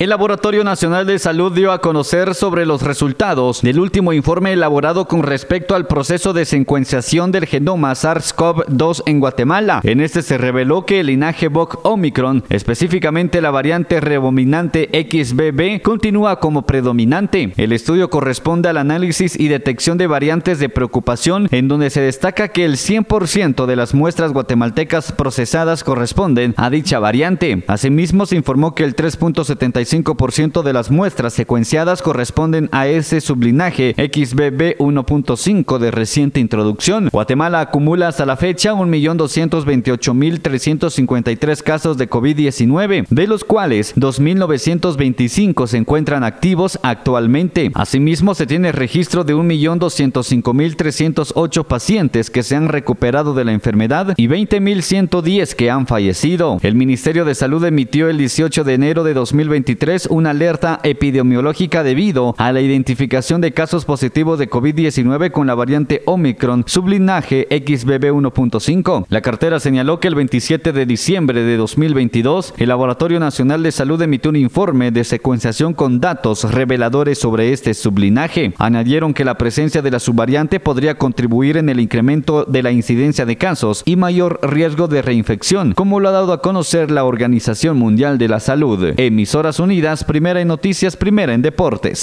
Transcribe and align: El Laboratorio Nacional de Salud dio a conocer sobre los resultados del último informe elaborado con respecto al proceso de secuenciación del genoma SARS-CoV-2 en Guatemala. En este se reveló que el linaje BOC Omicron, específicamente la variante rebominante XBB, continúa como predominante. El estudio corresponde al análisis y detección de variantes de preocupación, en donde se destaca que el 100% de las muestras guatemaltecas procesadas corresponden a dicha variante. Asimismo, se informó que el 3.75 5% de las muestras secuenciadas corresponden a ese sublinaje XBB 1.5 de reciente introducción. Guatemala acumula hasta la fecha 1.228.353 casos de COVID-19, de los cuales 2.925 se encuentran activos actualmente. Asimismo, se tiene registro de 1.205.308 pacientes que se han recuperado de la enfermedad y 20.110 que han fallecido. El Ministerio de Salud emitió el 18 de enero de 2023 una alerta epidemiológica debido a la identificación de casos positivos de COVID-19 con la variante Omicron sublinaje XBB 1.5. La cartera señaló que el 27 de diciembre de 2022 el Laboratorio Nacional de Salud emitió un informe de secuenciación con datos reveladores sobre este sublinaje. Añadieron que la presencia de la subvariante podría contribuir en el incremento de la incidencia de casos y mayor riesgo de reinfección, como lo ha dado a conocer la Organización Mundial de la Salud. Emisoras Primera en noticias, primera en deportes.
El 0.00 0.10
Laboratorio 0.10 0.62
Nacional 0.62 1.06
de 1.06 1.18
Salud 1.18 1.50
dio 1.50 1.72
a 1.72 1.80
conocer 1.80 2.36
sobre 2.36 2.64
los 2.64 2.82
resultados 2.82 3.62
del 3.62 3.80
último 3.80 4.12
informe 4.12 4.52
elaborado 4.52 5.08
con 5.08 5.24
respecto 5.24 5.74
al 5.74 5.88
proceso 5.88 6.32
de 6.32 6.44
secuenciación 6.44 7.32
del 7.32 7.46
genoma 7.46 7.90
SARS-CoV-2 7.94 9.02
en 9.06 9.18
Guatemala. 9.18 9.80
En 9.82 10.00
este 10.00 10.22
se 10.22 10.38
reveló 10.38 10.86
que 10.86 11.00
el 11.00 11.08
linaje 11.08 11.48
BOC 11.48 11.84
Omicron, 11.84 12.44
específicamente 12.48 13.40
la 13.40 13.50
variante 13.50 14.00
rebominante 14.00 14.88
XBB, 14.92 15.82
continúa 15.82 16.38
como 16.38 16.62
predominante. 16.62 17.52
El 17.56 17.72
estudio 17.72 18.08
corresponde 18.08 18.68
al 18.68 18.76
análisis 18.76 19.34
y 19.34 19.48
detección 19.48 19.98
de 19.98 20.06
variantes 20.06 20.60
de 20.60 20.68
preocupación, 20.68 21.48
en 21.50 21.66
donde 21.66 21.90
se 21.90 22.02
destaca 22.02 22.50
que 22.50 22.64
el 22.64 22.74
100% 22.74 23.66
de 23.66 23.74
las 23.74 23.94
muestras 23.94 24.32
guatemaltecas 24.32 25.10
procesadas 25.10 25.82
corresponden 25.82 26.54
a 26.56 26.70
dicha 26.70 27.00
variante. 27.00 27.64
Asimismo, 27.66 28.26
se 28.26 28.36
informó 28.36 28.76
que 28.76 28.84
el 28.84 28.94
3.75 28.94 29.87
5% 29.88 30.62
de 30.62 30.72
las 30.72 30.90
muestras 30.90 31.32
secuenciadas 31.32 32.02
corresponden 32.02 32.68
a 32.72 32.88
ese 32.88 33.20
sublinaje 33.20 33.94
XBB 33.96 34.76
1.5 34.78 35.78
de 35.78 35.90
reciente 35.90 36.40
introducción. 36.40 37.08
Guatemala 37.10 37.60
acumula 37.60 38.08
hasta 38.08 38.26
la 38.26 38.36
fecha 38.36 38.74
1.228.353 38.74 41.62
casos 41.62 41.96
de 41.96 42.10
COVID-19, 42.10 43.06
de 43.08 43.26
los 43.26 43.44
cuales 43.44 43.96
2.925 43.96 45.66
se 45.66 45.78
encuentran 45.78 46.24
activos 46.24 46.78
actualmente. 46.82 47.70
Asimismo, 47.74 48.34
se 48.34 48.46
tiene 48.46 48.72
registro 48.72 49.24
de 49.24 49.34
1.205.308 49.34 51.64
pacientes 51.64 52.30
que 52.30 52.42
se 52.42 52.56
han 52.56 52.68
recuperado 52.68 53.34
de 53.34 53.44
la 53.44 53.52
enfermedad 53.52 54.14
y 54.16 54.26
20.110 54.28 55.54
que 55.54 55.70
han 55.70 55.86
fallecido. 55.86 56.58
El 56.62 56.74
Ministerio 56.74 57.24
de 57.24 57.34
Salud 57.34 57.64
emitió 57.64 58.08
el 58.08 58.18
18 58.18 58.64
de 58.64 58.74
enero 58.74 59.04
de 59.04 59.14
2023 59.78 60.08
una 60.10 60.30
alerta 60.30 60.80
epidemiológica 60.82 61.82
debido 61.82 62.34
a 62.38 62.52
la 62.52 62.60
identificación 62.60 63.40
de 63.40 63.52
casos 63.52 63.84
positivos 63.84 64.38
de 64.38 64.50
COVID-19 64.50 65.30
con 65.30 65.46
la 65.46 65.54
variante 65.54 66.02
Omicron 66.06 66.64
sublinaje 66.66 67.46
XBB 67.50 68.12
1.5. 68.12 69.06
La 69.08 69.20
cartera 69.20 69.60
señaló 69.60 70.00
que 70.00 70.08
el 70.08 70.14
27 70.14 70.72
de 70.72 70.86
diciembre 70.86 71.42
de 71.42 71.56
2022 71.56 72.54
el 72.58 72.68
Laboratorio 72.68 73.20
Nacional 73.20 73.62
de 73.62 73.72
Salud 73.72 74.00
emitió 74.02 74.30
un 74.30 74.36
informe 74.36 74.90
de 74.90 75.04
secuenciación 75.04 75.74
con 75.74 76.00
datos 76.00 76.52
reveladores 76.52 77.18
sobre 77.18 77.52
este 77.52 77.74
sublinaje. 77.74 78.52
Añadieron 78.58 79.14
que 79.14 79.24
la 79.24 79.38
presencia 79.38 79.82
de 79.82 79.90
la 79.90 80.00
subvariante 80.00 80.60
podría 80.60 80.96
contribuir 80.96 81.56
en 81.56 81.68
el 81.68 81.80
incremento 81.80 82.44
de 82.44 82.62
la 82.62 82.72
incidencia 82.72 83.26
de 83.26 83.36
casos 83.36 83.82
y 83.84 83.96
mayor 83.96 84.40
riesgo 84.42 84.88
de 84.88 85.02
reinfección, 85.02 85.72
como 85.74 86.00
lo 86.00 86.08
ha 86.08 86.12
dado 86.12 86.32
a 86.32 86.42
conocer 86.42 86.90
la 86.90 87.04
Organización 87.04 87.76
Mundial 87.76 88.18
de 88.18 88.28
la 88.28 88.40
Salud. 88.40 88.94
Emisoras 88.96 89.60
Primera 90.04 90.40
en 90.40 90.48
noticias, 90.48 90.96
primera 90.96 91.32
en 91.34 91.42
deportes. 91.42 91.98